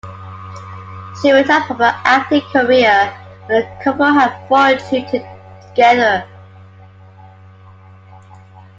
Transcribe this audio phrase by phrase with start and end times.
[1.21, 5.23] She retired from her acting career, and the couple had four children
[5.67, 6.27] together.